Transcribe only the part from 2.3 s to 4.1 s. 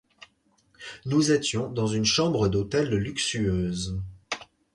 d’hôtel luxueuse.